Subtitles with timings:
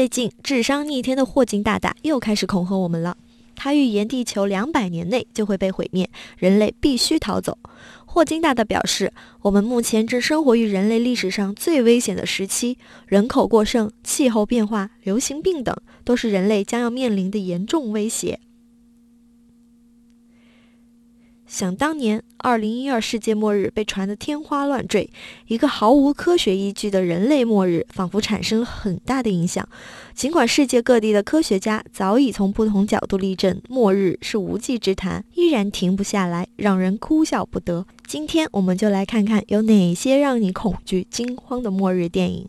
[0.00, 3.18] 最近智商逆天的霍金大大又开始恐吓我们了。
[3.54, 7.58] 他预言地球两百年内就会被毁灭，人类必须逃走。
[8.06, 12.78] 霍金大大表示，我们目前正生活于人类历史上最危险的时期，
[13.08, 18.40] 人口过剩、气候变化、流行病等都是人类将要面临的严重威胁。
[21.50, 25.10] 想当年，二零一二世界末日被传得天花乱坠，
[25.48, 29.68] 一个毫无科学依据的人类末日，仿佛产生了很大的影响。
[30.14, 37.84] 尽管世界各地的科学家早已从不同角度力证末日是无稽之谈，依然停不下来，让人哭笑不得。
[38.06, 42.48] 今天，我们就来看看有哪些让你恐惧惊慌的末日电影。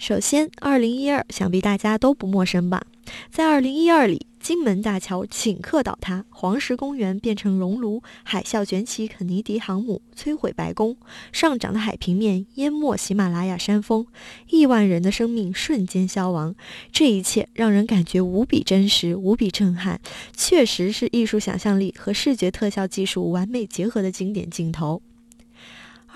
[0.00, 2.82] 首先，二零一二，想必大家都不陌生吧？
[3.30, 4.26] 在二零一二里。
[4.38, 10.96] 金门大桥顷刻倒塌，黄石公园变成熔炉，海啸卷起肯尼迪航母，摧毁白宫，
[11.32, 14.06] 上涨的海平面淹没喜马拉雅山峰，
[14.50, 16.54] 亿万人的生命瞬间消亡。
[16.92, 20.00] 这一切让人感觉无比真实，无比震撼，
[20.36, 25.02] 确实是艺术想象力和视觉特效技术完美结合的经典镜头。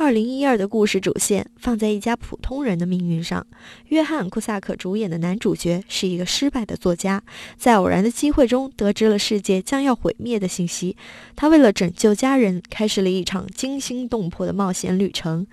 [0.01, 3.47] 二零一二的故事主线放在一家普通人的命运上。
[3.89, 7.23] 约翰·库萨克主演的男主角是一个失败的作家，
[7.59, 10.97] 在偶然的机会中得知了世界将要毁灭的信息。
[11.37, 15.47] 他为了拯救家人，开始了一场惊心动魄的冒险旅程。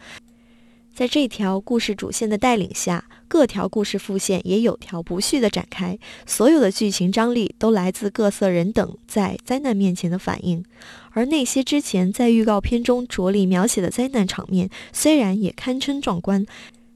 [0.98, 5.95] 在这条故事主线的带领下，各条故事副线也有条不紊地展开。
[6.26, 10.66] 所有的剧情张力都来自各色人等在灾难面前的反应。
[11.12, 16.48] 而那些之前在预告片中着力描写的灾难场面，虽然也堪称壮观，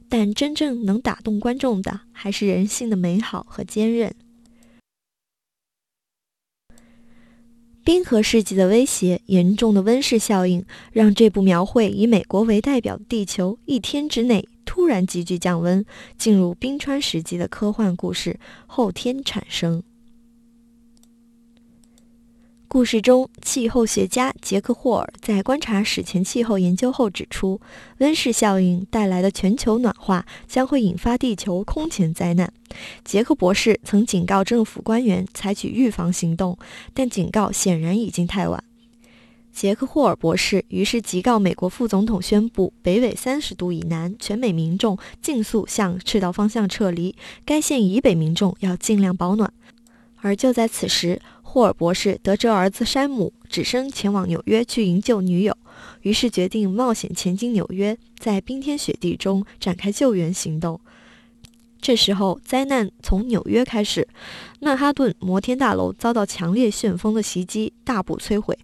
[0.10, 4.12] 但真正能打动观众的，还是人性的美好和坚韧。
[7.84, 15.84] 冰河世纪的威胁，严重的温室效应，让这部描绘以美国为代表的地球一天之内突然急剧降温，
[16.18, 19.82] 进入冰川时期的科幻故事后天产生。
[22.74, 27.60] 故事中，气候学家杰克·霍尔在观察史前气候研究后指出，
[27.98, 32.54] 温室效应带来的全球暖化将会引发地球空前灾难。
[33.04, 36.58] 杰克博士曾警告政府官员采取预防行动，
[36.94, 38.64] 但警告显然已经太晚。
[39.52, 49.52] 杰克·霍尔博士于是急告美国副总统，宣布北纬三十度以南全美民众尽速向赤道方向撤离，该县以北民众要尽量保暖。
[50.24, 51.20] 而就在此时，
[51.54, 55.54] 霍尔博士得知儿子山姆只身前往纽约去营救女友，
[56.04, 60.80] 于是决定冒险前进纽约，在冰天雪地中展开救援行动。
[61.82, 64.08] 这时候，灾难从纽约开始，
[64.62, 68.58] 曼哈顿摩天大楼遭到强烈旋风的袭击，大部摧毁。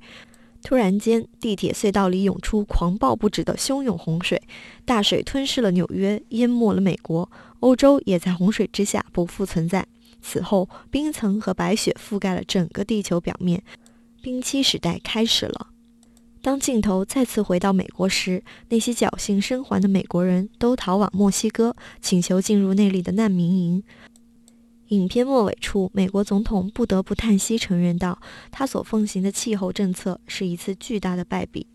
[0.64, 4.42] 突然间，地铁隧道里涌出狂暴不止的汹涌洪水，
[4.86, 9.86] 大水吞噬了纽约，淹没了美国，欧洲也在洪水之下不复存在。
[10.22, 13.64] 此后，冰层和白雪覆盖了整个地球表面，
[14.22, 15.68] 冰期时代开始了。
[16.42, 23.84] 当镜头再次回到美国时，那些侥幸生还的美国人都逃往墨西哥，请求进入那里的难民营。
[24.90, 31.68] 影片末尾处，美国总统不得不叹息，承认道：“他所奉行的气候政策是一次巨大的败笔。”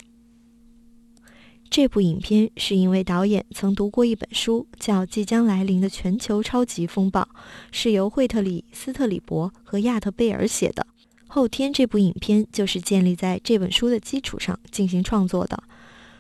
[1.72, 7.22] 这部影片是因为导演曾读过一本书，叫《即将来临的全球超级风暴》，
[7.70, 10.86] 是由惠特里斯特里伯和亚特贝尔写的。
[11.26, 15.62] 后天这部影片就是建立在这本书的基础上进行创作的。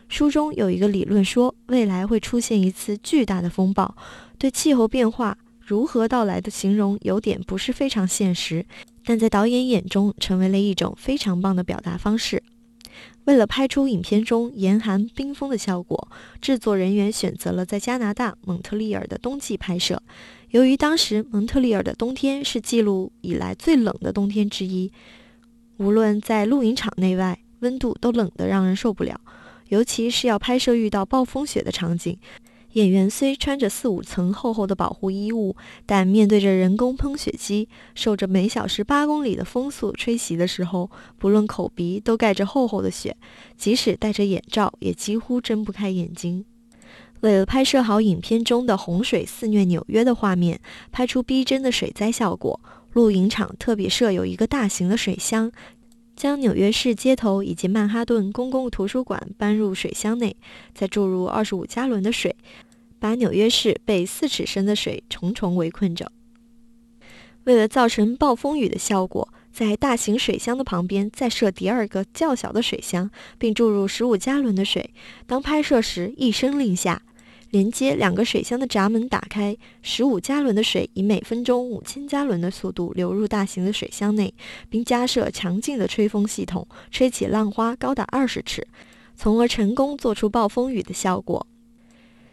[0.08, 3.94] 书中有一个理论说，未来会出现一次巨大的风暴，
[4.38, 8.64] 对气候变化如何到来的形容有点不是非常现实，
[9.04, 12.42] 但在导演眼中成为了一种非常棒的表达方式。
[13.24, 16.08] 为了拍出影片中严寒冰封的效果，
[16.40, 20.02] 制作人员选择了在加拿大蒙特利尔的冬季拍摄。
[20.50, 24.92] 由于当时蒙特利尔的冬天是记录以来最冷的冬天之一，
[25.76, 29.20] 无论在露营场内外，温度都冷得让人受不了。
[29.68, 32.18] 尤其是要拍摄遇到暴风雪的场景。
[32.72, 43.16] 演员虽穿着四五层厚厚的保护衣物，但面对着人工喷雪机，受着每小时八公里的风速吹袭的时候，不论口鼻都盖着厚厚的雪，
[43.56, 46.44] 即使戴着眼罩，也几乎睁不开眼睛。
[47.20, 50.60] 为了拍摄好影片中的洪水肆虐纽约的画面，
[50.90, 52.58] 拍出逼真的水灾效果，
[52.92, 55.52] 录影场特别设有一个大型的水箱。
[56.22, 60.36] 将纽约市街头以及曼哈顿公共图书馆搬入水箱内，
[60.72, 62.36] 再注入二十五加仑的水，
[63.00, 66.12] 把纽约市被四尺深的水重重围困着。
[67.42, 74.94] 为了造成暴风雨的效果，在大型水箱的旁边再设第二个较小的水箱，并注入十五加仑的水。
[75.26, 77.02] 当拍摄时一声令下，
[77.52, 84.32] 连接两个水箱的闸门打开，十五加仑的水以每分钟五千加仑的速度流入大型的水箱内，
[84.70, 88.66] 并加设强劲的吹风系统，吹起浪花高达二十尺，
[89.14, 91.46] 从而成功做出暴风雨的效果。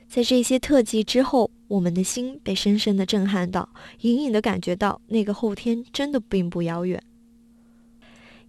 [0.08, 3.68] 在这些特技之后，我们的心被深深的震撼到，
[4.00, 7.04] 隐隐的感觉到那个后天真的并不遥远。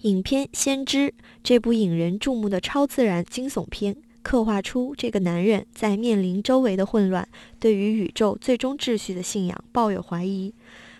[0.02, 1.08] 影片《先知》
[1.42, 3.96] 这部引人注目的超自然惊悚片。
[4.22, 7.28] 刻画出这个男人在面临周围的混乱，
[7.58, 10.54] 对于宇宙最终秩序的信仰抱有怀疑。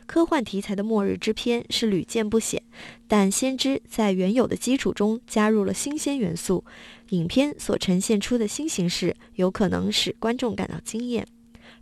[0.06, 2.60] 科幻题材的末日之片是屡见不鲜，
[3.06, 6.64] 但《先知》在原有的基础中加入了新鲜元素，
[7.10, 11.24] 影片所呈现出的新形式有可能使观众感到惊艳。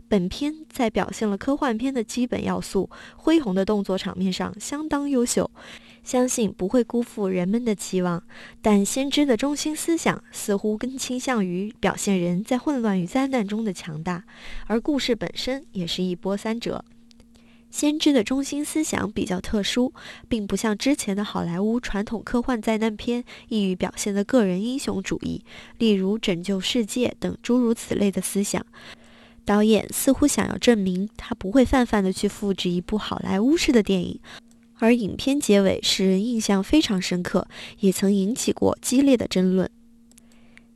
[0.07, 5.49] 本片在表现了科幻片的基本要素，恢宏的动作场面上相当优秀。
[6.09, 8.23] 相信不会辜负人们的期望，
[8.63, 14.23] 但先知的中心思想似乎更倾向于表现人在混乱与灾难中的强大，
[14.65, 16.83] 而故事本身也是一波三折。
[17.69, 19.93] 先知的中心思想比较特殊，
[20.27, 25.43] 并不像之前的好莱坞传统科幻灾难片易于表现的个人英雄主义，
[25.77, 28.65] 例如拯救世界等诸如此类的思想。
[29.45, 34.19] 导演似乎想要证明他不会泛泛的去复制一部好莱坞式的电影。
[34.79, 37.47] 而影片结尾使人印象非常深刻，
[37.81, 39.69] 也曾引起过激烈的争论。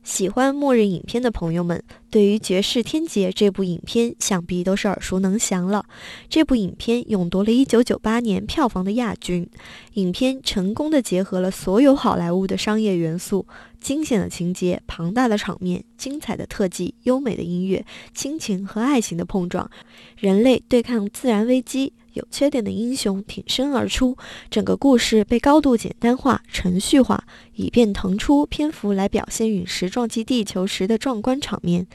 [0.02, 5.86] 喜欢末日影片的朋友们，对于《绝世天劫》这部影片想必都是耳熟能详了。
[6.28, 9.48] 这部影片勇夺了一九九八年票房的亚军。
[9.94, 13.46] 影片成功的结合了所有好莱坞的商业元素：
[13.80, 19.70] 惊险的情节、庞大的场面、精彩的特技、优美的音乐、亲情和爱情的碰撞、
[20.18, 21.94] 人类对抗自然危机。
[22.14, 24.16] 有缺点的英雄挺身而出，
[24.50, 27.24] 整个故事被高度简单化、程序化，
[27.54, 31.86] 以便腾出篇幅来表现陨石撞击地球时的壮观场面。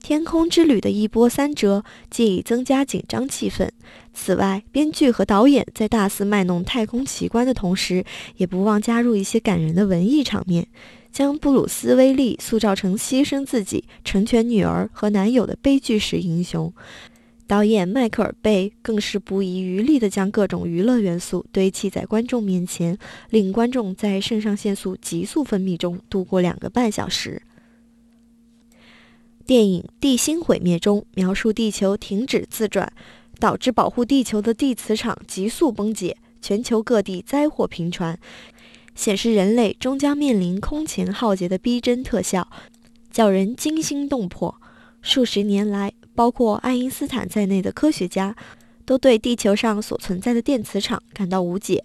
[0.00, 3.70] 天空之旅的一波三折，既增加紧张气氛。
[4.12, 8.04] 此外，编剧和导演在大肆卖弄太空奇观的同时，
[8.36, 10.66] 也不忘加入一些感人的文艺场面，
[11.10, 16.70] 将布鲁斯·威利塑造成牺牲自己、成全女儿和男友的悲剧式英雄。
[17.46, 22.96] 导演迈克尔·贝更是不遗余力地将各种娱乐元素堆砌在观众面前，
[23.28, 27.42] 令观众在肾上腺素急速分泌中度过两个半小时。
[29.44, 32.90] 电影《地心毁灭》中描述地球停止自转，
[33.38, 38.18] 导致保护地球的地磁场急速崩解，全球各地灾祸频传，
[38.94, 42.48] 显示人类终将面临空前浩劫的逼真特效，
[43.10, 44.54] 叫人惊心动魄。
[45.02, 45.92] 数十年来。
[46.14, 48.34] 包括爱因斯坦在内的科学家
[48.84, 51.84] 都对地球上所存在的电磁场感到无解。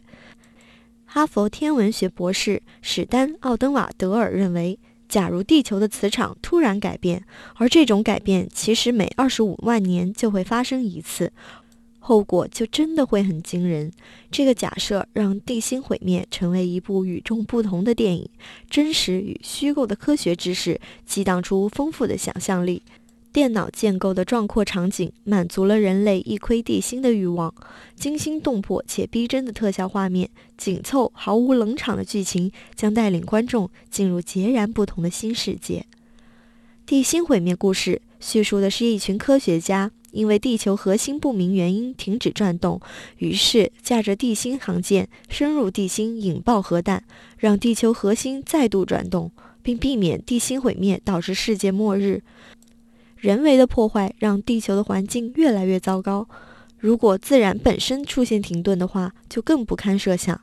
[1.06, 4.78] 哈佛天文学博士史丹·奥登瓦德尔认为，
[5.08, 11.32] 假如地球的磁场突然改变，而这种改变其实每二十五万年就会发生一次，
[11.98, 13.92] 后果就真的会很惊人。
[14.30, 18.30] 这个假设让《地心毁灭》成为一部与众不同的电影，
[18.70, 22.84] 真实与虚构的科学知识激荡出丰富的想象力。
[23.32, 27.54] 电脑建构的壮阔场景满足了人类一窥地心的欲望，
[27.96, 35.86] 惊心动魄且逼真的特效画面，紧凑毫无冷场的剧情，将带领观众进入截然不同的新世界。
[36.88, 42.82] 地心毁灭故事叙述的是一群科学家因为地球核心不明原因停止转动，
[43.18, 47.04] 于是驾着地心航舰深入地心引爆核弹，
[47.38, 49.32] 让地球核心再度转动，
[49.62, 52.24] 并避免地心毁灭导致世界末日。
[53.20, 56.28] 人为的破坏让地球的环境越来越糟糕。
[56.78, 60.40] 如果自然本身出现停顿的话，就更不堪设想。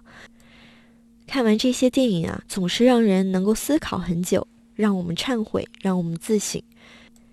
[1.26, 6.62] 看完这些电影啊，总是让人能够思考很久，让我们忏悔，让我们自省。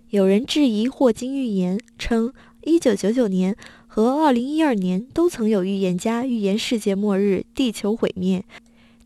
[0.09, 2.33] 有人质疑霍金预言，称
[2.63, 3.57] 1999年
[3.87, 8.45] 和2012年都曾有预言家预言世界末日、地球毁灭，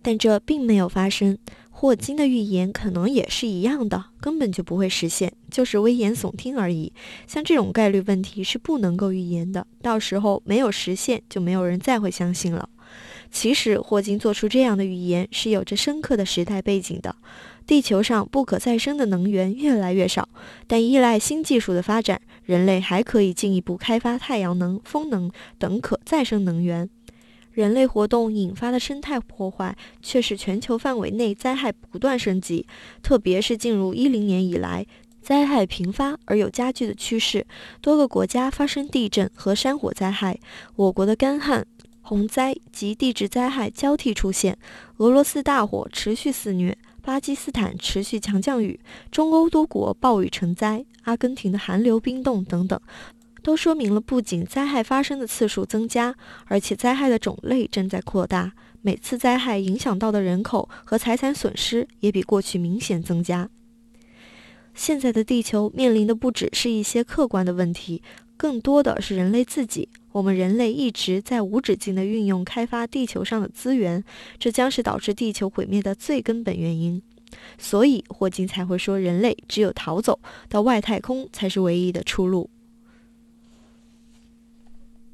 [0.03, 1.37] 但这并没有发生。
[1.79, 6.91] 霍金的预言可能也是一样的，根本就不会实现，就是危言耸听而已。
[7.27, 12.67] 像这种概率问题是不能够预言的，到时候没有实现，就没有人再会相信了。
[13.29, 17.15] 其实，霍金做出这样的预言是有着深刻的时代背景的。
[17.67, 20.27] 地球上不可再生的能源越来越少，
[20.65, 25.29] 但依赖新技术的发展，人类还可以进一步开发太阳能、风能
[25.59, 26.89] 等可再生能源。
[27.57, 32.67] 人类活动引发的生态破坏，却使全球范围内灾害不断升级。
[33.01, 34.85] 特别是进入一零年以来，
[35.23, 37.47] 灾害频发而有加剧的趋势，
[37.81, 40.39] 多个国家发生地震和山火灾害。
[40.75, 41.65] 我国的干旱、
[42.03, 44.55] 洪灾及地质灾害交替出现，
[44.97, 50.85] 俄罗斯大火持续肆虐，巴基斯坦持续强降雨，中欧多国暴雨成灾。
[51.05, 52.77] 阿根廷的寒流冰冻等等，
[53.47, 56.13] 都说明了不仅灾害发生的次数增加，
[56.47, 58.51] 而且灾害的种类正在扩大。
[58.81, 63.49] 每次灾害影响到的人口和财产损失也比过去明显增加。
[64.75, 68.03] 现在的地球面临的不只是一些客观的问题，
[68.35, 69.87] 更多的是人类自己。
[70.11, 74.03] 我们人类一直在无止境地运用开发地球上的资源，
[74.37, 77.01] 这将是导致地球毁灭的最根本原因。
[77.57, 82.49] 所以霍金才会说，人类只有逃走到外太空才是唯一的出路。